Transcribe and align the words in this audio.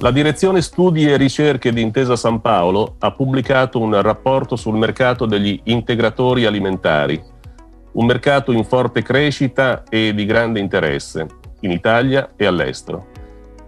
La 0.00 0.10
Direzione 0.10 0.60
Studi 0.60 1.06
e 1.06 1.16
Ricerche 1.16 1.72
di 1.72 1.80
Intesa 1.80 2.16
San 2.16 2.40
Paolo 2.40 2.96
ha 2.98 3.12
pubblicato 3.12 3.80
un 3.80 4.02
rapporto 4.02 4.54
sul 4.54 4.76
mercato 4.76 5.24
degli 5.24 5.58
integratori 5.64 6.44
alimentari, 6.44 7.22
un 7.92 8.04
mercato 8.04 8.52
in 8.52 8.64
forte 8.64 9.02
crescita 9.02 9.84
e 9.88 10.12
di 10.12 10.26
grande 10.26 10.60
interesse 10.60 11.26
in 11.60 11.70
Italia 11.70 12.32
e 12.36 12.44
all'estero. 12.44 13.06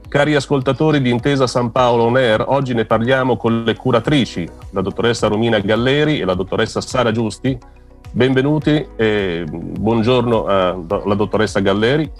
Cari 0.09 0.35
ascoltatori 0.35 1.01
di 1.01 1.11
Intesa 1.11 1.47
San 1.47 1.73
Paolo 1.73 2.05
On 2.05 2.17
Air, 2.17 2.45
oggi 2.47 2.75
ne 2.75 2.85
parliamo 2.85 3.37
con 3.37 3.65
le 3.65 3.75
curatrici, 3.75 4.47
la 4.73 4.83
dottoressa 4.83 5.29
Romina 5.29 5.59
Galleri 5.59 6.21
e 6.21 6.25
la 6.25 6.35
dottoressa 6.35 6.81
Sara 6.81 7.13
Giusti. 7.13 7.59
Benvenuti 8.13 8.87
e 8.97 9.45
buongiorno 9.49 10.45
alla 10.45 11.15
dottoressa 11.15 11.61
Galleri. 11.61 12.11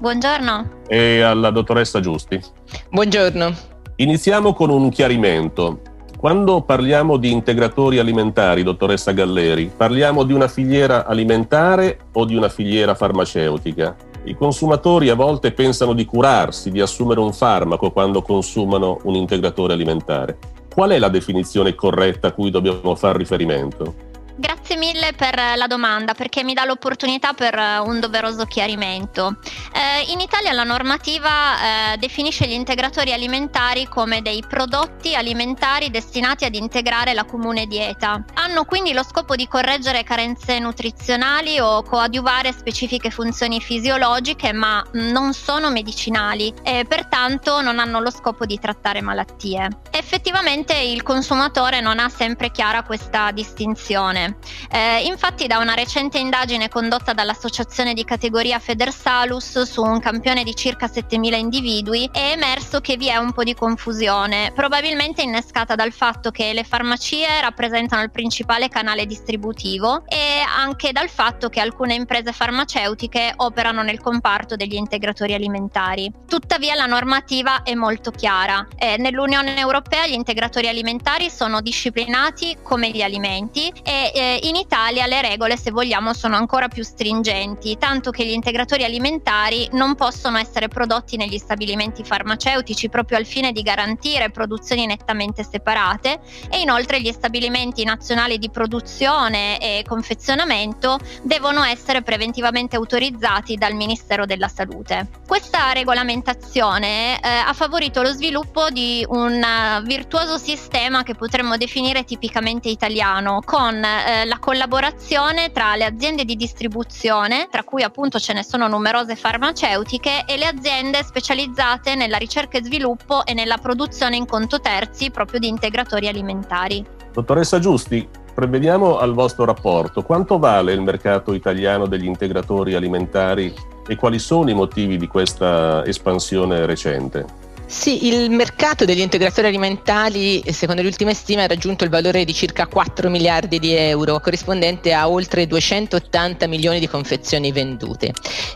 Buongiorno. 0.00 0.84
E 0.88 1.20
alla 1.20 1.50
dottoressa 1.50 2.00
Giusti. 2.00 2.40
Buongiorno. 2.88 3.52
Iniziamo 3.96 4.54
con 4.54 4.70
un 4.70 4.88
chiarimento. 4.88 5.82
Quando 6.16 6.62
parliamo 6.62 7.18
di 7.18 7.30
integratori 7.30 7.98
alimentari, 7.98 8.62
dottoressa 8.62 9.12
Galleri, 9.12 9.70
parliamo 9.76 10.22
di 10.22 10.32
una 10.32 10.48
filiera 10.48 11.04
alimentare 11.04 11.98
o 12.12 12.24
di 12.24 12.34
una 12.34 12.48
filiera 12.48 12.94
farmaceutica? 12.94 13.94
I 14.24 14.34
consumatori 14.34 15.10
a 15.10 15.14
volte 15.14 15.52
pensano 15.52 15.92
di 15.92 16.06
curarsi, 16.06 16.70
di 16.70 16.80
assumere 16.80 17.20
un 17.20 17.34
farmaco 17.34 17.90
quando 17.90 18.22
consumano 18.22 19.00
un 19.02 19.16
integratore 19.16 19.74
alimentare. 19.74 20.38
Qual 20.72 20.88
è 20.92 20.98
la 20.98 21.10
definizione 21.10 21.74
corretta 21.74 22.28
a 22.28 22.32
cui 22.32 22.50
dobbiamo 22.50 22.94
fare 22.94 23.18
riferimento? 23.18 23.94
Grazie 24.36 24.59
mille 24.76 25.12
per 25.14 25.34
la 25.56 25.66
domanda 25.66 26.14
perché 26.14 26.44
mi 26.44 26.54
dà 26.54 26.64
l'opportunità 26.64 27.32
per 27.32 27.54
eh, 27.54 27.78
un 27.78 28.00
doveroso 28.00 28.44
chiarimento. 28.44 29.38
Eh, 29.72 30.10
in 30.10 30.20
Italia 30.20 30.52
la 30.52 30.64
normativa 30.64 31.92
eh, 31.92 31.96
definisce 31.98 32.46
gli 32.46 32.52
integratori 32.52 33.12
alimentari 33.12 33.86
come 33.86 34.22
dei 34.22 34.44
prodotti 34.46 35.14
alimentari 35.14 35.90
destinati 35.90 36.44
ad 36.44 36.54
integrare 36.54 37.14
la 37.14 37.24
comune 37.24 37.66
dieta. 37.66 38.24
Hanno 38.34 38.64
quindi 38.64 38.92
lo 38.92 39.02
scopo 39.02 39.36
di 39.36 39.46
correggere 39.46 40.02
carenze 40.02 40.58
nutrizionali 40.58 41.58
o 41.60 41.82
coadiuvare 41.82 42.52
specifiche 42.52 43.10
funzioni 43.10 43.60
fisiologiche 43.60 44.52
ma 44.52 44.84
non 44.92 45.32
sono 45.32 45.70
medicinali 45.70 46.52
e 46.62 46.84
pertanto 46.88 47.60
non 47.60 47.78
hanno 47.78 48.00
lo 48.00 48.10
scopo 48.10 48.46
di 48.46 48.58
trattare 48.58 49.00
malattie. 49.00 49.68
Effettivamente 49.90 50.74
il 50.74 51.02
consumatore 51.02 51.80
non 51.80 51.98
ha 51.98 52.08
sempre 52.08 52.50
chiara 52.50 52.82
questa 52.82 53.30
distinzione. 53.30 54.36
Eh, 54.70 55.04
infatti 55.04 55.46
da 55.46 55.58
una 55.58 55.74
recente 55.74 56.18
indagine 56.18 56.68
condotta 56.68 57.12
dall'associazione 57.12 57.94
di 57.94 58.04
categoria 58.04 58.58
Federsalus 58.58 59.62
su 59.62 59.82
un 59.82 60.00
campione 60.00 60.44
di 60.44 60.54
circa 60.54 60.86
7.000 60.86 61.34
individui 61.36 62.08
è 62.12 62.32
emerso 62.32 62.80
che 62.80 62.96
vi 62.96 63.08
è 63.08 63.16
un 63.16 63.32
po' 63.32 63.44
di 63.44 63.54
confusione, 63.54 64.52
probabilmente 64.54 65.22
innescata 65.22 65.74
dal 65.74 65.92
fatto 65.92 66.30
che 66.30 66.52
le 66.52 66.64
farmacie 66.64 67.40
rappresentano 67.40 68.02
il 68.02 68.10
principale 68.10 68.68
canale 68.68 69.06
distributivo 69.06 70.04
e 70.06 70.42
anche 70.46 70.92
dal 70.92 71.08
fatto 71.08 71.48
che 71.48 71.60
alcune 71.60 71.94
imprese 71.94 72.32
farmaceutiche 72.32 73.32
operano 73.36 73.82
nel 73.82 74.00
comparto 74.00 74.56
degli 74.56 74.74
integratori 74.74 75.34
alimentari. 75.34 76.10
Tuttavia 76.26 76.74
la 76.74 76.86
normativa 76.86 77.62
è 77.62 77.74
molto 77.74 78.10
chiara. 78.10 78.66
Eh, 78.76 78.96
nell'Unione 78.98 79.56
Europea 79.58 80.06
gli 80.06 80.12
integratori 80.12 80.68
alimentari 80.68 81.30
sono 81.30 81.60
disciplinati 81.60 82.58
come 82.62 82.90
gli 82.90 83.02
alimenti 83.02 83.72
e 83.82 84.12
eh, 84.14 84.40
in 84.50 84.56
Italia 84.56 85.06
le 85.06 85.22
regole, 85.22 85.56
se 85.56 85.70
vogliamo, 85.70 86.12
sono 86.12 86.34
ancora 86.34 86.66
più 86.66 86.82
stringenti, 86.82 87.78
tanto 87.78 88.10
che 88.10 88.26
gli 88.26 88.32
integratori 88.32 88.82
alimentari 88.82 89.68
non 89.72 89.94
possono 89.94 90.38
essere 90.38 90.66
prodotti 90.66 91.16
negli 91.16 91.38
stabilimenti 91.38 92.02
farmaceutici 92.02 92.88
proprio 92.88 93.16
al 93.16 93.26
fine 93.26 93.52
di 93.52 93.62
garantire 93.62 94.30
produzioni 94.30 94.86
nettamente 94.86 95.44
separate 95.44 96.20
e 96.50 96.60
inoltre 96.60 97.00
gli 97.00 97.12
stabilimenti 97.12 97.84
nazionali 97.84 98.38
di 98.38 98.50
produzione 98.50 99.58
e 99.60 99.84
confezionamento 99.86 100.98
devono 101.22 101.62
essere 101.62 102.02
preventivamente 102.02 102.74
autorizzati 102.74 103.54
dal 103.54 103.74
Ministero 103.74 104.26
della 104.26 104.48
Salute. 104.48 105.08
Questa 105.28 105.72
regolamentazione 105.72 107.20
eh, 107.20 107.28
ha 107.28 107.52
favorito 107.52 108.02
lo 108.02 108.10
sviluppo 108.10 108.68
di 108.70 109.06
un 109.08 109.46
virtuoso 109.84 110.38
sistema 110.38 111.04
che 111.04 111.14
potremmo 111.14 111.56
definire 111.56 112.02
tipicamente 112.02 112.68
italiano, 112.68 113.42
con 113.44 113.76
eh, 113.76 114.24
la 114.24 114.38
collaborazione 114.40 115.52
tra 115.52 115.76
le 115.76 115.84
aziende 115.84 116.24
di 116.24 116.34
distribuzione, 116.34 117.46
tra 117.48 117.62
cui 117.62 117.84
appunto 117.84 118.18
ce 118.18 118.32
ne 118.32 118.42
sono 118.42 118.66
numerose 118.66 119.14
farmaceutiche, 119.14 120.24
e 120.26 120.36
le 120.36 120.46
aziende 120.46 121.04
specializzate 121.04 121.94
nella 121.94 122.16
ricerca 122.16 122.58
e 122.58 122.64
sviluppo 122.64 123.24
e 123.24 123.34
nella 123.34 123.58
produzione 123.58 124.16
in 124.16 124.26
conto 124.26 124.60
terzi 124.60 125.10
proprio 125.10 125.38
di 125.38 125.46
integratori 125.46 126.08
alimentari. 126.08 126.84
Dottoressa 127.12 127.58
Giusti, 127.58 128.08
prevediamo 128.34 128.98
al 128.98 129.12
vostro 129.12 129.44
rapporto 129.44 130.02
quanto 130.02 130.38
vale 130.38 130.72
il 130.72 130.80
mercato 130.80 131.34
italiano 131.34 131.86
degli 131.86 132.06
integratori 132.06 132.74
alimentari 132.74 133.52
e 133.86 133.96
quali 133.96 134.18
sono 134.18 134.50
i 134.50 134.54
motivi 134.54 134.96
di 134.96 135.06
questa 135.06 135.84
espansione 135.84 136.64
recente? 136.66 137.49
Sì, 137.70 138.08
il 138.08 138.30
mercato 138.30 138.84
degli 138.84 138.98
integratori 138.98 139.46
alimentari, 139.46 140.42
secondo 140.52 140.82
le 140.82 140.88
ultime 140.88 141.14
stime, 141.14 141.44
ha 141.44 141.46
raggiunto 141.46 141.84
il 141.84 141.88
valore 141.88 142.24
di 142.24 142.34
circa 142.34 142.66
4 142.66 143.08
miliardi 143.08 143.60
di 143.60 143.72
euro, 143.72 144.18
corrispondente 144.18 144.92
a 144.92 145.08
oltre 145.08 145.46
280 145.46 146.48
milioni 146.48 146.80
di 146.80 146.88
confezioni 146.88 147.52
vendute. 147.52 148.12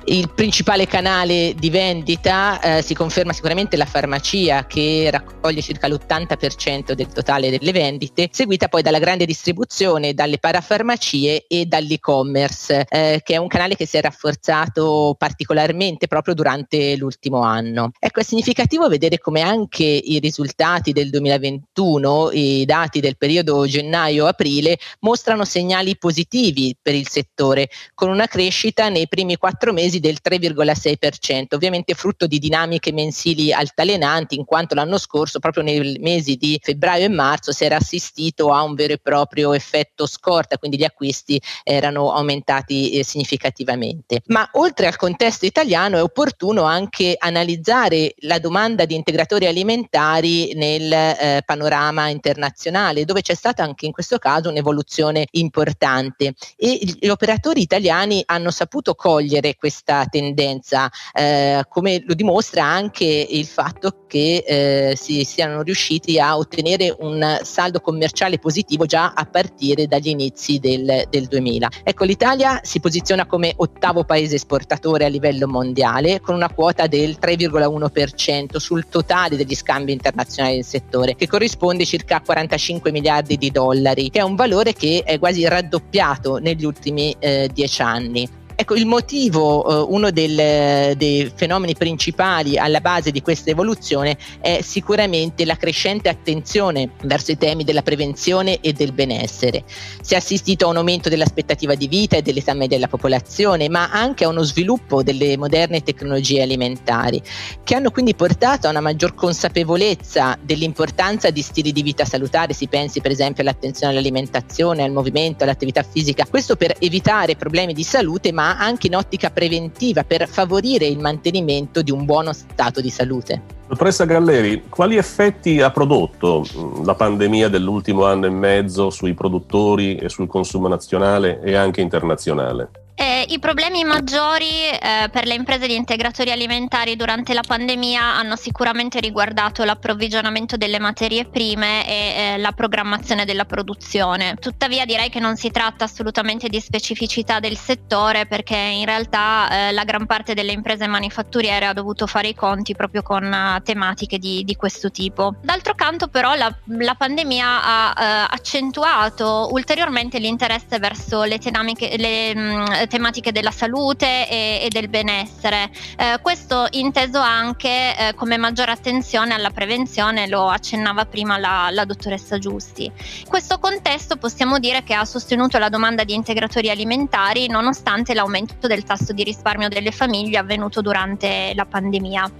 Il 0.06 0.30
principale 0.34 0.88
canale 0.88 1.54
di 1.56 1.70
vendita 1.70 2.60
eh, 2.60 2.82
si 2.82 2.92
conferma 2.92 3.32
sicuramente 3.32 3.76
la 3.76 3.86
farmacia, 3.86 4.66
che 4.66 5.08
raccoglie 5.12 5.62
circa 5.62 5.86
l'80% 5.86 6.92
del 6.92 7.06
totale 7.06 7.50
delle 7.50 7.70
vendite, 7.70 8.28
seguita 8.32 8.66
poi 8.66 8.82
dalla 8.82 8.98
grande 8.98 9.26
distribuzione, 9.26 10.12
dalle 10.12 10.38
parafarmacie 10.38 11.46
e 11.46 11.66
dall'e-commerce, 11.66 12.84
eh, 12.88 13.20
che 13.22 13.34
è 13.34 13.38
un 13.38 13.46
canale 13.46 13.76
che 13.76 13.86
si 13.86 13.96
è 13.96 14.00
rafforzato 14.00 15.14
particolarmente 15.16 16.08
proprio 16.08 16.34
durante 16.34 16.96
l'ultimo 16.96 17.42
anno. 17.42 17.92
Ecco, 18.00 18.18
è 18.18 18.24
significativo 18.24 18.88
vedere 18.88 19.02
vedere 19.04 19.18
come 19.18 19.40
anche 19.40 19.84
i 19.84 20.18
risultati 20.18 20.92
del 20.92 21.10
2021, 21.10 22.30
i 22.32 22.64
dati 22.64 23.00
del 23.00 23.16
periodo 23.16 23.66
gennaio-aprile, 23.66 24.78
mostrano 25.00 25.44
segnali 25.44 25.96
positivi 25.96 26.74
per 26.80 26.94
il 26.94 27.08
settore, 27.08 27.68
con 27.94 28.08
una 28.08 28.26
crescita 28.26 28.88
nei 28.88 29.08
primi 29.08 29.36
quattro 29.36 29.72
mesi 29.72 30.00
del 30.00 30.18
3,6%, 30.22 31.54
ovviamente 31.54 31.94
frutto 31.94 32.26
di 32.26 32.38
dinamiche 32.38 32.92
mensili 32.92 33.52
altalenanti, 33.52 34.36
in 34.36 34.44
quanto 34.44 34.74
l'anno 34.74 34.98
scorso, 34.98 35.38
proprio 35.38 35.62
nei 35.62 35.98
mesi 36.00 36.36
di 36.36 36.58
febbraio 36.62 37.04
e 37.04 37.08
marzo, 37.08 37.52
si 37.52 37.64
era 37.64 37.76
assistito 37.76 38.52
a 38.52 38.62
un 38.62 38.74
vero 38.74 38.94
e 38.94 38.98
proprio 38.98 39.52
effetto 39.52 40.06
scorta, 40.06 40.58
quindi 40.58 40.78
gli 40.78 40.84
acquisti 40.84 41.40
erano 41.62 42.12
aumentati 42.12 42.92
eh, 42.92 43.04
significativamente. 43.04 44.22
Ma 44.26 44.48
oltre 44.52 44.86
al 44.86 44.96
contesto 44.96 45.44
italiano 45.44 45.98
è 45.98 46.02
opportuno 46.02 46.62
anche 46.62 47.14
analizzare 47.18 48.14
la 48.20 48.38
domanda 48.38 48.84
di 48.84 48.93
di 48.94 49.00
integratori 49.00 49.46
alimentari 49.46 50.54
nel 50.54 50.90
eh, 50.92 51.42
panorama 51.44 52.08
internazionale, 52.08 53.04
dove 53.04 53.20
c'è 53.20 53.34
stata 53.34 53.62
anche 53.62 53.86
in 53.86 53.92
questo 53.92 54.18
caso 54.18 54.48
un'evoluzione 54.48 55.26
importante 55.32 56.34
e 56.56 56.78
gli 57.00 57.08
operatori 57.08 57.60
italiani 57.60 58.22
hanno 58.26 58.50
saputo 58.50 58.94
cogliere 58.94 59.56
questa 59.56 60.06
tendenza, 60.06 60.90
eh, 61.12 61.64
come 61.68 62.02
lo 62.06 62.14
dimostra 62.14 62.64
anche 62.64 63.04
il 63.04 63.46
fatto 63.46 64.04
che 64.06 64.44
eh, 64.46 64.96
si 64.96 65.24
siano 65.24 65.62
riusciti 65.62 66.18
a 66.18 66.36
ottenere 66.36 66.94
un 67.00 67.40
saldo 67.42 67.80
commerciale 67.80 68.38
positivo 68.38 68.86
già 68.86 69.12
a 69.14 69.24
partire 69.24 69.86
dagli 69.86 70.08
inizi 70.08 70.58
del, 70.58 71.04
del 71.10 71.26
2000. 71.26 71.68
Ecco, 71.82 72.04
l'Italia 72.04 72.60
si 72.62 72.80
posiziona 72.80 73.26
come 73.26 73.52
ottavo 73.56 74.04
paese 74.04 74.36
esportatore 74.36 75.04
a 75.04 75.08
livello 75.08 75.48
mondiale 75.48 76.20
con 76.20 76.34
una 76.34 76.52
quota 76.52 76.86
del 76.86 77.18
3,1% 77.20 78.56
sul 78.74 78.88
totale 78.88 79.36
degli 79.36 79.54
scambi 79.54 79.92
internazionali 79.92 80.56
del 80.56 80.64
settore, 80.64 81.14
che 81.14 81.28
corrisponde 81.28 81.84
circa 81.84 82.16
a 82.16 82.20
45 82.20 82.90
miliardi 82.90 83.36
di 83.36 83.50
dollari, 83.50 84.10
che 84.10 84.18
è 84.18 84.22
un 84.22 84.34
valore 84.34 84.72
che 84.72 85.02
è 85.04 85.18
quasi 85.18 85.46
raddoppiato 85.46 86.38
negli 86.38 86.64
ultimi 86.64 87.14
eh, 87.20 87.48
dieci 87.52 87.82
anni. 87.82 88.28
Ecco, 88.56 88.76
il 88.76 88.86
motivo, 88.86 89.66
eh, 89.66 89.86
uno 89.90 90.10
del, 90.12 90.96
dei 90.96 91.30
fenomeni 91.34 91.74
principali 91.74 92.56
alla 92.56 92.80
base 92.80 93.10
di 93.10 93.20
questa 93.20 93.50
evoluzione 93.50 94.16
è 94.40 94.60
sicuramente 94.62 95.44
la 95.44 95.56
crescente 95.56 96.08
attenzione 96.08 96.90
verso 97.02 97.32
i 97.32 97.36
temi 97.36 97.64
della 97.64 97.82
prevenzione 97.82 98.60
e 98.60 98.72
del 98.72 98.92
benessere. 98.92 99.64
Si 100.00 100.14
è 100.14 100.18
assistito 100.18 100.66
a 100.66 100.68
un 100.68 100.76
aumento 100.76 101.08
dell'aspettativa 101.08 101.74
di 101.74 101.88
vita 101.88 102.16
e 102.16 102.22
dell'età 102.22 102.54
media 102.54 102.76
della 102.76 102.88
popolazione, 102.88 103.68
ma 103.68 103.90
anche 103.90 104.22
a 104.22 104.28
uno 104.28 104.44
sviluppo 104.44 105.02
delle 105.02 105.36
moderne 105.36 105.82
tecnologie 105.82 106.42
alimentari, 106.42 107.20
che 107.64 107.74
hanno 107.74 107.90
quindi 107.90 108.14
portato 108.14 108.68
a 108.68 108.70
una 108.70 108.80
maggior 108.80 109.14
consapevolezza 109.14 110.38
dell'importanza 110.40 111.30
di 111.30 111.42
stili 111.42 111.72
di 111.72 111.82
vita 111.82 112.04
salutari. 112.04 112.54
Si 112.54 112.68
pensi 112.68 113.00
per 113.00 113.10
esempio 113.10 113.42
all'attenzione 113.42 113.92
all'alimentazione, 113.92 114.84
al 114.84 114.92
movimento, 114.92 115.42
all'attività 115.42 115.82
fisica, 115.82 116.24
questo 116.30 116.54
per 116.54 116.76
evitare 116.78 117.34
problemi 117.34 117.72
di 117.72 117.82
salute, 117.82 118.30
ma 118.30 118.43
ma 118.44 118.58
anche 118.58 118.88
in 118.88 118.96
ottica 118.96 119.30
preventiva 119.30 120.04
per 120.04 120.28
favorire 120.28 120.84
il 120.84 120.98
mantenimento 120.98 121.80
di 121.80 121.90
un 121.90 122.04
buono 122.04 122.34
stato 122.34 122.82
di 122.82 122.90
salute. 122.90 123.40
Dottoressa 123.66 124.04
Galleri, 124.04 124.64
quali 124.68 124.96
effetti 124.96 125.62
ha 125.62 125.70
prodotto 125.70 126.44
mm, 126.44 126.84
la 126.84 126.94
pandemia 126.94 127.48
dell'ultimo 127.48 128.04
anno 128.04 128.26
e 128.26 128.30
mezzo 128.30 128.90
sui 128.90 129.14
produttori 129.14 129.96
e 129.96 130.10
sul 130.10 130.26
consumo 130.26 130.68
nazionale 130.68 131.40
e 131.40 131.54
anche 131.54 131.80
internazionale? 131.80 132.68
Eh, 132.96 133.26
I 133.28 133.40
problemi 133.40 133.82
maggiori 133.82 134.68
eh, 134.68 135.08
per 135.10 135.26
le 135.26 135.34
imprese 135.34 135.66
di 135.66 135.74
integratori 135.74 136.30
alimentari 136.30 136.94
durante 136.94 137.34
la 137.34 137.42
pandemia 137.44 138.00
hanno 138.00 138.36
sicuramente 138.36 139.00
riguardato 139.00 139.64
l'approvvigionamento 139.64 140.56
delle 140.56 140.78
materie 140.78 141.24
prime 141.24 141.84
e 141.88 141.92
eh, 141.94 142.38
la 142.38 142.52
programmazione 142.52 143.24
della 143.24 143.46
produzione. 143.46 144.36
Tuttavia 144.36 144.84
direi 144.84 145.10
che 145.10 145.18
non 145.18 145.36
si 145.36 145.50
tratta 145.50 145.84
assolutamente 145.84 146.48
di 146.48 146.60
specificità 146.60 147.40
del 147.40 147.56
settore 147.56 148.26
perché 148.26 148.56
in 148.56 148.84
realtà 148.84 149.48
eh, 149.68 149.72
la 149.72 149.82
gran 149.82 150.06
parte 150.06 150.34
delle 150.34 150.52
imprese 150.52 150.86
manifatturiere 150.86 151.66
ha 151.66 151.72
dovuto 151.72 152.06
fare 152.06 152.28
i 152.28 152.34
conti 152.34 152.76
proprio 152.76 153.02
con 153.02 153.24
uh, 153.24 153.60
tematiche 153.62 154.18
di, 154.18 154.44
di, 154.44 154.54
questo 154.54 154.92
tipo. 154.92 155.34
D'altro 155.42 155.74
canto 155.74 156.06
però 156.06 156.34
la, 156.36 156.54
la 156.78 156.94
pandemia 156.94 157.62
ha 157.64 157.88
uh, 157.88 158.34
accentuato 158.34 159.48
ulteriormente 159.50 160.20
l'interesse 160.20 160.78
verso 160.78 161.24
le, 161.24 161.38
dinamiche, 161.38 161.96
le 161.96 162.34
mh, 162.36 162.83
tematiche 162.86 163.32
della 163.32 163.50
salute 163.50 164.28
e, 164.28 164.60
e 164.62 164.68
del 164.68 164.88
benessere. 164.88 165.70
Eh, 165.96 166.18
questo 166.22 166.66
inteso 166.70 167.18
anche 167.18 167.96
eh, 167.96 168.14
come 168.14 168.36
maggiore 168.36 168.72
attenzione 168.72 169.34
alla 169.34 169.50
prevenzione, 169.50 170.28
lo 170.28 170.48
accennava 170.48 171.06
prima 171.06 171.38
la, 171.38 171.68
la 171.70 171.84
dottoressa 171.84 172.38
Giusti. 172.38 172.84
In 172.84 173.28
questo 173.28 173.58
contesto 173.58 174.16
possiamo 174.16 174.58
dire 174.58 174.82
che 174.82 174.94
ha 174.94 175.04
sostenuto 175.04 175.58
la 175.58 175.68
domanda 175.68 176.04
di 176.04 176.14
integratori 176.14 176.70
alimentari 176.70 177.48
nonostante 177.48 178.14
l'aumento 178.14 178.66
del 178.66 178.84
tasso 178.84 179.12
di 179.12 179.22
risparmio 179.22 179.68
delle 179.68 179.90
famiglie 179.90 180.38
avvenuto 180.38 180.80
durante 180.80 181.52
la 181.54 181.64
pandemia. 181.64 182.30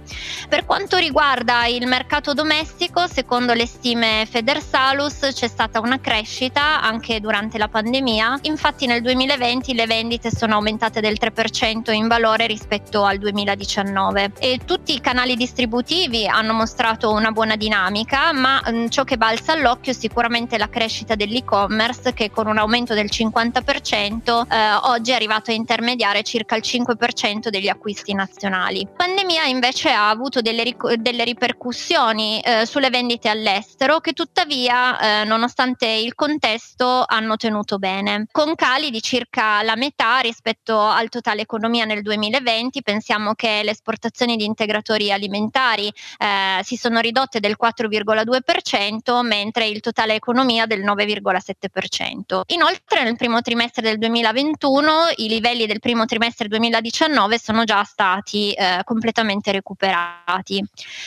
Per 0.49 0.65
quanto 0.65 0.97
riguarda 0.97 1.65
il 1.67 1.87
mercato 1.87 2.33
domestico, 2.33 3.07
secondo 3.07 3.53
le 3.53 3.65
stime 3.65 4.27
Federsalus 4.29 5.31
c'è 5.33 5.47
stata 5.47 5.79
una 5.79 5.99
crescita 5.99 6.81
anche 6.81 7.19
durante 7.19 7.57
la 7.57 7.67
pandemia, 7.67 8.39
infatti 8.43 8.85
nel 8.85 9.01
2020 9.01 9.73
le 9.73 9.85
vendite 9.85 10.29
sono 10.35 10.55
aumentate 10.55 10.99
del 10.99 11.17
3% 11.19 11.91
in 11.91 12.07
valore 12.07 12.45
rispetto 12.45 13.03
al 13.03 13.17
2019 13.17 14.33
e 14.37 14.59
tutti 14.65 14.93
i 14.93 14.99
canali 14.99 15.35
distributivi 15.35 16.27
hanno 16.27 16.53
mostrato 16.53 17.11
una 17.11 17.31
buona 17.31 17.55
dinamica, 17.55 18.33
ma 18.33 18.61
mh, 18.63 18.75
mm, 18.75 18.87
ciò 18.87 19.03
che 19.03 19.17
balza 19.17 19.53
all'occhio 19.53 19.93
è 19.93 19.95
sicuramente 19.95 20.57
la 20.57 20.69
crescita 20.69 21.15
dell'e-commerce 21.15 22.13
che 22.13 22.29
con 22.31 22.47
un 22.47 22.57
aumento 22.57 22.93
del 22.93 23.09
50% 23.09 24.47
eh, 24.47 24.73
oggi 24.83 25.11
è 25.11 25.15
arrivato 25.15 25.51
a 25.51 25.53
intermediare 25.53 26.21
circa 26.23 26.55
il 26.55 26.63
5% 26.65 27.47
degli 27.47 27.69
acquisti 27.69 28.13
nazionali. 28.13 28.81
La 28.83 29.05
pandemia 29.05 29.45
invece 29.45 29.91
ha 29.91 30.09
avuto 30.09 30.41
delle, 30.41 30.63
ric- 30.63 30.95
delle 30.95 31.23
ripercussioni 31.23 32.41
eh, 32.41 32.65
sulle 32.65 32.89
vendite 32.89 33.29
all'estero 33.29 33.99
che 33.99 34.11
tuttavia 34.11 35.21
eh, 35.21 35.23
nonostante 35.23 35.87
il 35.87 36.13
contesto 36.13 37.05
hanno 37.07 37.37
tenuto 37.37 37.77
bene, 37.77 38.27
con 38.31 38.53
cali 38.55 38.89
di 38.89 39.01
circa 39.01 39.61
la 39.61 39.75
metà 39.75 40.19
rispetto 40.25 40.79
al 40.79 41.09
totale 41.09 41.41
economia 41.41 41.85
nel 41.85 42.01
2020. 42.01 42.81
Pensiamo 42.81 43.33
che 43.33 43.61
le 43.63 43.71
esportazioni 43.71 44.35
di 44.35 44.45
integratori 44.45 45.11
alimentari 45.11 45.87
eh, 46.17 46.63
si 46.63 46.75
sono 46.75 46.99
ridotte 46.99 47.39
del 47.39 47.55
4,2%, 47.61 49.21
mentre 49.25 49.67
il 49.67 49.79
totale 49.79 50.15
economia 50.15 50.65
del 50.65 50.83
9,7%. 50.83 52.41
Inoltre 52.47 53.03
nel 53.03 53.15
primo 53.15 53.41
trimestre 53.41 53.81
del 53.81 53.97
2021 53.99 54.91
i 55.17 55.27
livelli 55.27 55.67
del 55.67 55.79
primo 55.79 56.05
trimestre 56.05 56.47
2019 56.47 57.39
sono 57.39 57.63
già 57.63 57.83
stati 57.83 58.51
eh, 58.53 58.81
completamente 58.83 59.51
recuperati. 59.51 60.63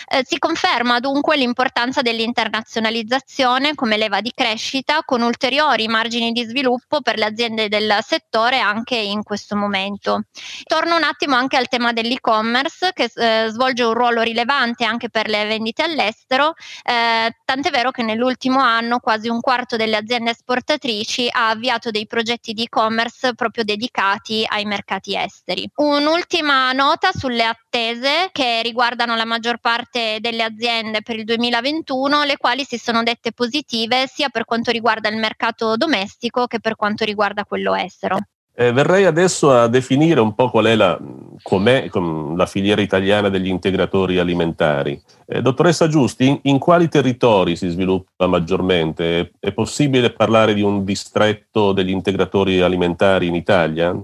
Eh, 0.08 0.24
si 0.24 0.38
conferma 0.38 1.00
dunque 1.00 1.36
l'importanza 1.36 2.02
dell'internazionalizzazione 2.02 3.74
come 3.74 3.96
leva 3.96 4.20
di 4.20 4.32
crescita 4.34 5.02
con 5.04 5.22
ulteriori 5.22 5.88
margini 5.88 6.32
di 6.32 6.44
sviluppo 6.44 7.00
per 7.00 7.18
le 7.18 7.24
aziende 7.24 7.68
del 7.68 7.98
settore 8.02 8.58
anche 8.58 8.96
in 9.10 9.22
questo 9.22 9.56
momento. 9.56 10.22
Torno 10.64 10.96
un 10.96 11.02
attimo 11.02 11.34
anche 11.34 11.56
al 11.56 11.68
tema 11.68 11.92
dell'e-commerce 11.92 12.92
che 12.92 13.10
eh, 13.14 13.48
svolge 13.48 13.84
un 13.84 13.94
ruolo 13.94 14.22
rilevante 14.22 14.84
anche 14.84 15.08
per 15.10 15.28
le 15.28 15.46
vendite 15.46 15.82
all'estero, 15.82 16.54
eh, 16.82 17.36
tant'è 17.44 17.70
vero 17.70 17.90
che 17.90 18.02
nell'ultimo 18.02 18.60
anno 18.60 18.98
quasi 18.98 19.28
un 19.28 19.40
quarto 19.40 19.76
delle 19.76 19.96
aziende 19.96 20.30
esportatrici 20.30 21.28
ha 21.30 21.50
avviato 21.50 21.90
dei 21.90 22.06
progetti 22.06 22.52
di 22.52 22.64
e-commerce 22.64 23.34
proprio 23.34 23.64
dedicati 23.64 24.44
ai 24.46 24.64
mercati 24.64 25.16
esteri. 25.16 25.68
Un'ultima 25.76 26.72
nota 26.72 27.10
sulle 27.12 27.44
attese 27.44 28.28
che 28.32 28.62
riguardano 28.62 29.16
la 29.16 29.24
maggior 29.24 29.58
parte 29.58 30.18
delle 30.20 30.42
aziende 30.42 31.02
per 31.02 31.16
il 31.16 31.24
2021, 31.24 32.24
le 32.24 32.36
quali 32.36 32.64
si 32.64 32.78
sono 32.78 33.02
dette 33.02 33.32
positive 33.32 34.06
sia 34.06 34.28
per 34.28 34.44
quanto 34.44 34.70
riguarda 34.70 35.08
il 35.08 35.16
mercato 35.16 35.76
domestico 35.76 36.46
che 36.46 36.60
per 36.60 36.76
quanto 36.76 37.04
riguarda 37.04 37.44
quello 37.44 37.74
estero. 37.74 38.18
Eh, 38.60 38.72
verrei 38.72 39.04
adesso 39.04 39.52
a 39.52 39.68
definire 39.68 40.18
un 40.18 40.34
po' 40.34 40.50
qual 40.50 40.64
è 40.64 40.74
la, 40.74 40.98
com'è 41.42 41.88
la 42.34 42.46
filiera 42.46 42.80
italiana 42.80 43.28
degli 43.28 43.46
integratori 43.46 44.18
alimentari. 44.18 45.00
Eh, 45.26 45.40
dottoressa 45.40 45.86
Giusti, 45.86 46.26
in, 46.26 46.40
in, 46.42 46.58
quali 46.58 46.88
territori 46.88 47.54
si 47.54 47.68
sviluppa 47.68 48.26
maggiormente? 48.26 49.20
È, 49.20 49.30
è 49.38 49.52
possibile 49.52 50.10
parlare 50.10 50.54
di 50.54 50.62
un 50.62 50.84
distretto 50.84 51.70
degli 51.70 51.90
integratori 51.90 52.60
alimentari 52.60 53.28
in 53.28 53.36
Italia? 53.36 53.96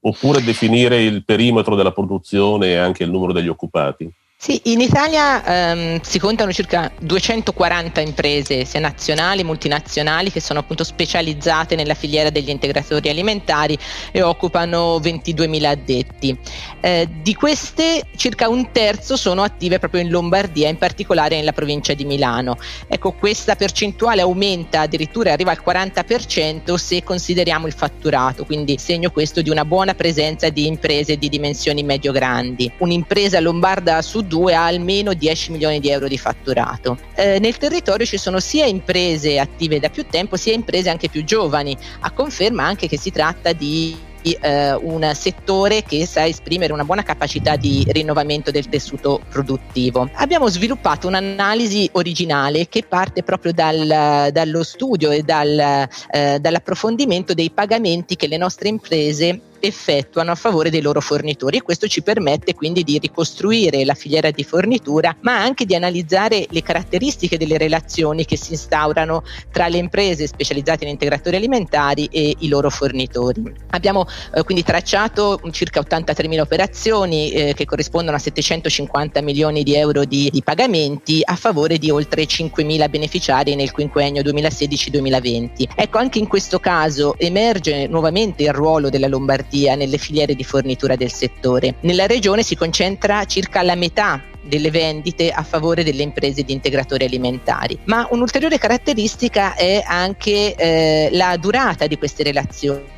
Oppure 0.00 0.42
definire 0.42 1.02
il 1.02 1.24
perimetro 1.24 1.74
della 1.74 1.92
produzione 1.92 2.72
e 2.72 2.76
anche 2.76 3.04
il 3.04 3.10
numero 3.10 3.32
degli 3.32 3.48
occupati? 3.48 4.12
Sì, 4.44 4.60
in 4.64 4.82
Italia 4.82 5.42
ehm, 5.42 6.00
si 6.02 6.18
contano 6.18 6.52
circa 6.52 6.92
240 7.00 8.02
imprese, 8.02 8.66
sia 8.66 8.78
nazionali 8.78 9.38
che 9.38 9.42
multinazionali, 9.42 10.30
che 10.30 10.40
sono 10.40 10.58
appunto 10.58 10.84
specializzate 10.84 11.76
nella 11.76 11.94
filiera 11.94 12.28
degli 12.28 12.50
integratori 12.50 13.08
alimentari 13.08 13.78
e 14.12 14.20
occupano 14.20 14.98
22.000 14.98 15.64
addetti. 15.64 16.38
Eh, 16.82 17.08
di 17.22 17.34
queste 17.34 18.02
circa 18.16 18.50
un 18.50 18.70
terzo 18.70 19.16
sono 19.16 19.42
attive 19.42 19.78
proprio 19.78 20.02
in 20.02 20.10
Lombardia, 20.10 20.68
in 20.68 20.76
particolare 20.76 21.36
nella 21.36 21.54
provincia 21.54 21.94
di 21.94 22.04
Milano. 22.04 22.58
Ecco, 22.86 23.12
questa 23.12 23.56
percentuale 23.56 24.20
aumenta 24.20 24.80
addirittura, 24.80 25.32
arriva 25.32 25.52
al 25.52 25.62
40% 25.64 26.74
se 26.74 27.02
consideriamo 27.02 27.66
il 27.66 27.72
fatturato, 27.72 28.44
quindi 28.44 28.76
segno 28.76 29.10
questo 29.10 29.40
di 29.40 29.48
una 29.48 29.64
buona 29.64 29.94
presenza 29.94 30.50
di 30.50 30.66
imprese 30.66 31.16
di 31.16 31.30
dimensioni 31.30 31.82
medio-grandi. 31.82 32.70
Un'impresa 32.80 33.40
lombarda 33.40 34.02
su 34.02 34.20
due 34.20 34.32
2022 34.34 34.54
ha 34.54 34.64
almeno 34.66 35.14
10 35.14 35.52
milioni 35.52 35.80
di 35.80 35.90
euro 35.90 36.08
di 36.08 36.18
fatturato. 36.18 36.98
Eh, 37.14 37.38
nel 37.38 37.56
territorio 37.56 38.04
ci 38.04 38.18
sono 38.18 38.40
sia 38.40 38.66
imprese 38.66 39.38
attive 39.38 39.78
da 39.78 39.88
più 39.88 40.06
tempo 40.08 40.36
sia 40.36 40.52
imprese 40.52 40.90
anche 40.90 41.08
più 41.08 41.24
giovani, 41.24 41.76
a 42.00 42.10
conferma 42.10 42.64
anche 42.64 42.88
che 42.88 42.98
si 42.98 43.10
tratta 43.10 43.52
di 43.52 43.96
eh, 44.22 44.72
un 44.72 45.12
settore 45.14 45.82
che 45.82 46.06
sa 46.06 46.26
esprimere 46.26 46.72
una 46.72 46.84
buona 46.84 47.02
capacità 47.02 47.56
di 47.56 47.86
rinnovamento 47.88 48.50
del 48.50 48.68
tessuto 48.68 49.20
produttivo. 49.28 50.08
Abbiamo 50.14 50.48
sviluppato 50.48 51.06
un'analisi 51.06 51.90
originale 51.92 52.68
che 52.68 52.84
parte 52.88 53.22
proprio 53.22 53.52
dal, 53.52 54.30
dallo 54.32 54.62
studio 54.62 55.10
e 55.10 55.22
dal, 55.22 55.88
eh, 56.10 56.38
dall'approfondimento 56.40 57.34
dei 57.34 57.50
pagamenti 57.50 58.16
che 58.16 58.26
le 58.26 58.38
nostre 58.38 58.68
imprese 58.68 59.40
effettuano 59.60 60.30
a 60.30 60.34
favore 60.34 60.70
dei 60.70 60.80
loro 60.80 61.00
fornitori 61.00 61.58
e 61.58 61.62
questo 61.62 61.86
ci 61.86 62.02
permette 62.02 62.54
quindi 62.54 62.82
di 62.82 62.98
ricostruire 62.98 63.84
la 63.84 63.94
filiera 63.94 64.30
di 64.30 64.44
fornitura 64.44 65.16
ma 65.20 65.40
anche 65.40 65.64
di 65.64 65.74
analizzare 65.74 66.46
le 66.50 66.62
caratteristiche 66.62 67.38
delle 67.38 67.58
relazioni 67.58 68.24
che 68.24 68.36
si 68.36 68.52
instaurano 68.52 69.22
tra 69.50 69.68
le 69.68 69.78
imprese 69.78 70.26
specializzate 70.26 70.84
in 70.84 70.90
integratori 70.90 71.36
alimentari 71.36 72.08
e 72.10 72.34
i 72.38 72.48
loro 72.48 72.70
fornitori. 72.70 73.42
Abbiamo 73.70 74.06
eh, 74.34 74.42
quindi 74.42 74.62
tracciato 74.62 75.40
circa 75.50 75.80
83.000 75.80 76.40
operazioni 76.40 77.30
eh, 77.30 77.54
che 77.54 77.64
corrispondono 77.64 78.16
a 78.16 78.20
750 78.20 79.20
milioni 79.22 79.62
di 79.62 79.74
euro 79.74 80.04
di, 80.04 80.28
di 80.30 80.42
pagamenti 80.42 81.20
a 81.24 81.36
favore 81.36 81.78
di 81.78 81.90
oltre 81.90 82.24
5.000 82.24 82.90
beneficiari 82.90 83.54
nel 83.54 83.72
quinquennio 83.72 84.22
2016-2020. 84.22 85.70
Ecco, 85.74 85.98
anche 85.98 86.18
in 86.18 86.26
questo 86.26 86.58
caso 86.58 87.16
emerge 87.18 87.86
nuovamente 87.86 88.42
il 88.42 88.52
ruolo 88.52 88.90
della 88.90 89.08
Lombardia 89.08 89.52
nelle 89.54 89.98
filiere 89.98 90.34
di 90.34 90.44
fornitura 90.44 90.96
del 90.96 91.12
settore. 91.12 91.76
Nella 91.80 92.06
regione 92.06 92.42
si 92.42 92.56
concentra 92.56 93.24
circa 93.24 93.62
la 93.62 93.76
metà 93.76 94.20
delle 94.44 94.70
vendite 94.70 95.30
a 95.30 95.42
favore 95.42 95.84
delle 95.84 96.02
imprese 96.02 96.42
di 96.42 96.52
integratori 96.52 97.04
alimentari. 97.04 97.78
Ma 97.84 98.06
un'ulteriore 98.10 98.58
caratteristica 98.58 99.54
è 99.54 99.82
anche 99.84 100.54
eh, 100.54 101.08
la 101.12 101.36
durata 101.36 101.86
di 101.86 101.98
queste 101.98 102.22
relazioni 102.22 102.92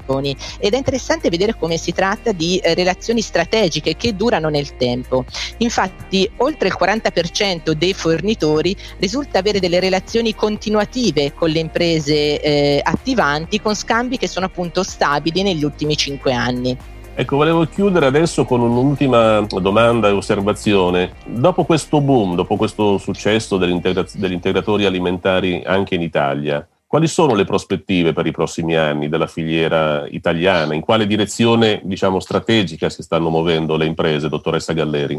ed 0.58 0.72
è 0.72 0.76
interessante 0.76 1.30
vedere 1.30 1.56
come 1.56 1.76
si 1.76 1.92
tratta 1.92 2.30
di 2.30 2.58
eh, 2.58 2.74
relazioni 2.74 3.20
strategiche 3.20 3.96
che 3.96 4.14
durano 4.14 4.48
nel 4.48 4.76
tempo. 4.76 5.24
Infatti 5.58 6.30
oltre 6.36 6.68
il 6.68 6.76
40% 6.78 7.72
dei 7.72 7.92
fornitori 7.92 8.76
risulta 8.98 9.40
avere 9.40 9.58
delle 9.58 9.80
relazioni 9.80 10.34
continuative 10.34 11.32
con 11.32 11.50
le 11.50 11.58
imprese 11.58 12.40
eh, 12.40 12.80
attivanti 12.82 13.60
con 13.60 13.74
scambi 13.74 14.16
che 14.16 14.28
sono 14.28 14.46
appunto 14.46 14.82
stabili 14.82 15.42
negli 15.42 15.64
ultimi 15.64 15.96
5 15.96 16.32
anni. 16.32 16.76
Ecco, 17.18 17.37
volevo 17.37 17.64
chiudere 17.64 18.04
adesso 18.04 18.44
con 18.44 18.61
un'ultima 18.61 19.40
domanda 19.40 20.08
e 20.08 20.11
osservazione. 20.11 21.14
Dopo 21.25 21.64
questo 21.64 22.02
boom, 22.02 22.35
dopo 22.35 22.56
questo 22.56 22.99
successo 22.99 23.56
degli, 23.56 23.70
integra- 23.70 24.04
degli 24.12 24.35
integratori 24.35 24.85
alimentari 24.85 25.62
anche 25.64 25.94
in 25.94 26.02
Italia, 26.02 26.68
quali 26.87 27.08
sono 27.08 27.32
le 27.32 27.46
prospettive 27.46 28.12
per 28.12 28.26
i 28.26 28.32
prossimi 28.32 28.76
anni 28.76 29.08
della 29.08 29.26
filiera 29.26 30.06
italiana? 30.11 30.75
In 30.75 30.82
quale 30.82 31.06
direzione, 31.06 31.80
diciamo, 31.85 32.20
strategica 32.20 32.90
si 32.90 33.02
stanno 33.02 33.30
muovendo 33.30 33.78
le 33.78 33.87
imprese, 33.87 34.28
dottoressa 34.28 34.75
Galleri? 34.75 35.18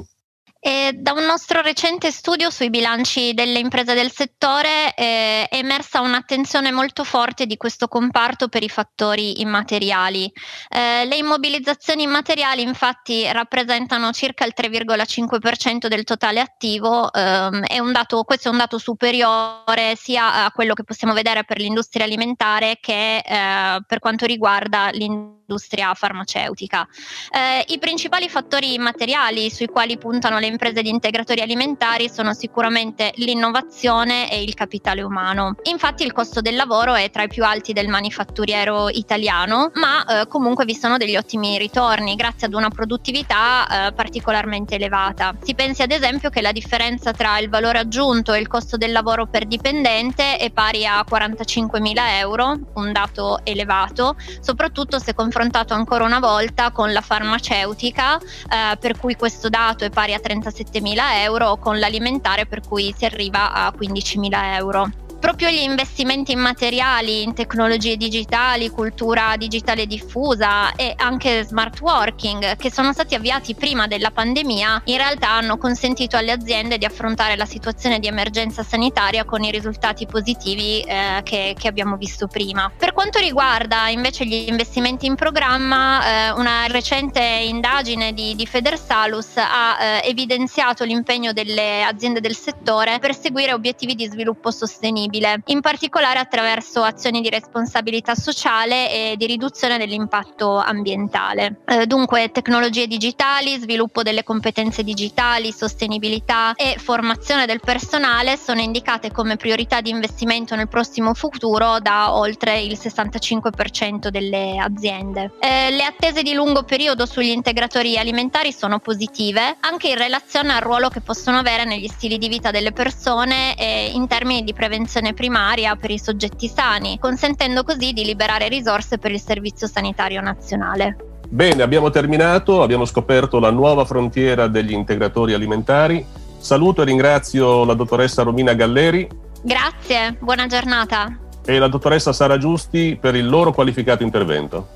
Da 0.94 1.12
un 1.12 1.25
nostro 1.25 1.62
recente 1.62 2.12
studio 2.12 2.50
sui 2.50 2.70
bilanci 2.70 3.34
delle 3.34 3.60
imprese 3.60 3.94
del 3.94 4.12
settore 4.12 4.94
eh, 4.96 5.46
è 5.48 5.58
emersa 5.58 6.00
un'attenzione 6.00 6.72
molto 6.72 7.03
forte 7.03 7.46
di 7.46 7.58
questo 7.58 7.89
comparto 7.89 8.48
per 8.48 8.63
i 8.63 8.70
fattori 8.70 9.41
immateriali. 9.41 10.32
Eh, 10.70 11.03
le 11.06 11.15
immobilizzazioni 11.17 12.03
immateriali 12.03 12.62
infatti 12.62 13.29
rappresentano 13.29 14.12
circa 14.12 14.46
il 14.46 14.53
3,5% 14.56 15.88
del 15.88 16.06
totale 16.06 16.39
attivo, 16.39 17.12
ehm, 17.12 17.91
dato, 17.91 18.24
questo 18.24 18.48
è 18.48 18.51
un 18.51 18.58
dato 18.58 18.77
superiore 18.77 19.96
sia 19.96 20.46
a 20.46 20.51
quello 20.51 20.74
che 20.74 20.84
possiamo 20.84 21.13
vedere 21.13 21.44
per 21.44 21.60
l'industria 21.60 22.06
alimentare 22.06 22.77
che 22.79 23.17
eh, 23.17 23.84
per 23.86 24.00
quanto 24.00 24.25
riguarda 24.25 24.89
l'industria 24.91 25.94
farmaceutica. 25.94 26.88
Eh, 27.32 27.65
I 27.74 27.79
principali 27.79 28.29
fattori 28.29 28.74
immateriali 28.74 29.50
sui 29.50 29.67
quali 29.67 29.98
puntano 29.98 30.39
le 30.39 30.48
imprese 30.48 30.76
di 30.81 30.89
integratori 30.89 31.41
alimentari 31.41 32.10
sono 32.10 32.34
sicuramente 32.34 33.12
l'innovazione 33.15 34.31
e 34.31 34.43
il 34.43 34.53
capitale 34.53 35.01
umano. 35.01 35.55
Infatti 35.63 36.03
il 36.03 36.13
costo 36.13 36.41
del 36.41 36.55
lavoro 36.55 36.96
è 36.96 37.10
tra 37.10 37.24
i 37.24 37.27
più 37.27 37.43
alti 37.43 37.74
del 37.74 37.88
manifatturiero 37.88 38.89
italiano, 38.89 39.72
ma 39.75 40.05
eh, 40.05 40.27
comunque 40.27 40.65
vi 40.65 40.75
sono 40.75 40.98
degli 40.98 41.15
ottimi 41.15 41.57
ritorni 41.57 42.15
grazie 42.15 42.48
ad 42.48 42.53
una 42.53 42.69
produttività 42.69 43.88
eh, 43.88 43.93
particolarmente 43.93 44.75
elevata. 44.75 45.36
Si 45.41 45.55
pensi 45.55 45.81
ad 45.81 45.91
esempio 45.91 46.29
che 46.29 46.41
la 46.41 46.51
differenza 46.51 47.12
tra 47.12 47.39
il 47.39 47.50
valore 47.50 47.79
aggiunto 47.79 48.34
e 48.34 48.39
il 48.39 48.48
costo 48.48 48.77
del 48.77 48.91
lavoro 48.91 49.27
per 49.27 49.46
dipendente 49.46 50.38
è 50.38 50.50
pari 50.51 50.86
a 50.86 51.05
45.000 51.10 51.93
euro, 52.19 52.57
un 52.74 52.91
dato 52.91 53.39
elevato, 53.43 54.15
soprattutto 54.39 55.00
se 55.00 55.13
confrontato 55.13 55.74
ancora 55.74 56.03
una 56.03 56.19
volta 56.19 56.72
con 56.72 56.91
la 56.91 57.01
farmaceutica, 57.01 58.17
eh, 58.17 58.77
per 58.77 58.98
cui 58.98 59.15
questo 59.15 59.50
dato 59.50 59.84
è 59.84 59.89
pari 59.89 60.13
a 60.13 60.19
30 60.19 60.50
37.000 60.71 61.21
euro 61.24 61.57
con 61.57 61.79
l'alimentare 61.79 62.45
per 62.45 62.62
cui 62.67 62.93
si 62.97 63.05
arriva 63.05 63.51
a 63.51 63.74
15.000 63.77 64.55
euro 64.55 64.89
proprio 65.19 65.50
gli 65.50 65.62
investimenti 65.62 66.31
immateriali 66.31 67.24
in 67.24 67.33
tecnologie 67.33 67.97
digitali, 67.97 68.69
cultura 68.69 69.36
digitale 69.38 69.86
diffusa 69.88 70.74
e 70.75 70.93
anche 70.95 71.43
smart 71.43 71.79
working 71.81 72.55
che 72.55 72.71
sono 72.71 72.93
stati 72.93 73.15
avviati 73.15 73.55
prima 73.55 73.88
della 73.88 74.12
pandemia 74.12 74.83
in 74.86 74.97
realtà 74.97 75.31
hanno 75.31 75.57
consentito 75.57 76.17
alle 76.17 76.31
aziende 76.31 76.77
di 76.77 76.86
affrontare 76.86 77.36
la 77.36 77.45
situazione 77.45 78.00
di 78.00 78.07
emergenza 78.07 78.63
sanitaria 78.63 79.25
con 79.25 79.43
i 79.43 79.51
risultati 79.51 80.05
positivi 80.05 80.81
eh, 80.81 81.21
che, 81.24 81.55
che, 81.57 81.67
abbiamo 81.67 81.97
visto 81.97 82.27
prima. 82.27 82.71
Per 82.77 82.93
quanto 82.93 83.19
riguarda 83.19 83.89
invece 83.89 84.25
gli 84.25 84.47
investimenti 84.47 85.05
in 85.05 85.15
programma, 85.15 86.27
eh, 86.27 86.31
una 86.31 86.67
recente 86.67 87.21
indagine 87.21 88.13
di, 88.13 88.36
di 88.36 88.45
Federsalus 88.45 89.38
ha 89.38 89.77
eh, 89.79 90.09
evidenziato 90.09 90.83
l'impegno 90.83 91.33
delle 91.33 91.83
aziende 91.83 92.21
del 92.21 92.36
settore 92.36 93.00
per 93.00 93.17
seguire 93.17 93.53
obiettivi 93.53 93.95
di 93.95 94.05
sviluppo 94.05 94.51
sostenibile 94.51 95.07
sostenibile, 95.08 95.42
in 95.46 95.62
particolare 95.62 96.20
attraverso 96.20 96.84
azioni 96.84 97.22
di 97.22 97.30
responsabilità 97.30 98.16
sociale 98.16 98.92
e 98.92 99.16
di 99.18 99.26
riduzione 99.26 99.78
dell'impatto 99.78 100.58
ambientale. 100.58 101.62
Eh, 101.66 101.88
dunque 101.88 102.32
tecnologie 102.32 102.88
digitali, 102.88 103.58
sviluppo 103.58 104.04
delle 104.04 104.24
competenze 104.24 104.84
digitali, 104.84 105.52
sostenibilità 105.52 106.54
e 106.56 106.76
formazione 106.78 107.46
del 107.46 107.60
personale 107.60 108.38
sono 108.38 108.62
indicate 108.62 109.12
come 109.12 109.38
priorità 109.38 109.82
di 109.82 109.90
investimento 109.90 110.56
nel 110.56 110.68
prossimo 110.68 111.14
futuro 111.14 111.80
da 111.80 112.14
oltre 112.14 112.60
il 112.60 112.78
65% 112.80 114.10
delle 114.10 114.58
aziende. 114.60 115.32
Eh, 115.40 115.72
le 115.72 115.84
attese 115.84 116.22
di 116.22 116.34
lungo 116.34 116.64
periodo 116.64 117.06
sugli 117.06 117.30
integratori 117.30 117.98
alimentari 117.98 118.52
sono 118.52 118.80
positive 118.80 119.58
anche 119.62 119.90
in 119.90 119.98
relazione 119.98 120.54
al 120.54 120.62
ruolo 120.62 120.90
che 120.90 121.02
possono 121.02 121.38
avere 121.38 121.66
negli 121.66 121.88
stili 121.88 122.18
di 122.18 122.28
vita 122.28 122.52
delle 122.52 122.72
persone 122.72 123.56
e 123.56 123.92
in 123.94 124.08
termini 124.08 124.44
di 124.44 124.54
prevenzione 124.54 124.97
prevenzione 124.98 125.13
primaria 125.13 125.75
per 125.75 125.92
i 125.92 126.00
soggetti 126.00 126.48
sani, 126.48 126.98
consentendo 127.00 127.63
così 127.63 127.94
di 127.94 128.04
liberare 128.04 128.48
risorse 128.48 128.98
per 128.98 129.12
il 129.12 129.20
Servizio 129.20 129.68
Sanitario 129.68 130.22
Nazionale. 130.22 130.96
Bene, 131.30 131.62
abbiamo 131.62 131.89
terminato, 131.89 132.63
abbiamo 132.63 132.86
scoperto 132.86 133.39
la 133.39 133.51
nuova 133.51 133.86
frontiera 133.86 134.48
degli 134.48 134.72
integratori 134.72 135.34
alimentari. 135.34 136.04
Saluto 136.39 136.82
e 136.82 136.86
ringrazio 136.86 137.63
la 137.66 137.74
dottoressa 137.74 138.24
Romina 138.24 138.54
Galleri. 138.54 139.08
Grazie, 139.42 140.18
buona 140.20 140.48
giornata. 140.48 141.16
E 141.46 141.60
la 141.60 141.68
dottoressa 141.68 142.13
Sara 142.13 142.38
Giusti 142.38 142.98
per 143.00 143.16
il 143.16 143.27
loro 143.27 143.51
qualificato 143.51 144.04
intervento. 144.04 144.68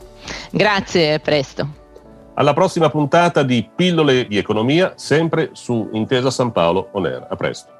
Grazie, 0.52 1.20
presto. 1.20 1.80
Alla 2.36 2.54
prossima 2.54 2.90
puntata 2.90 3.44
di 3.44 3.68
Pillole 3.76 4.28
di 4.28 4.38
Economia, 4.38 4.94
sempre 4.96 5.50
su 5.54 5.90
Intesa 5.94 6.30
San 6.30 6.52
Paolo 6.52 6.90
On 6.94 7.06
Air. 7.06 7.28
A 7.30 7.36
presto. 7.36 7.80